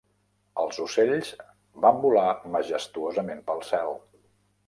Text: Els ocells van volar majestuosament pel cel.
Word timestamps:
Els 0.61 0.79
ocells 0.85 1.27
van 1.85 2.01
volar 2.07 2.25
majestuosament 2.57 3.43
pel 3.51 3.65
cel. 3.69 3.93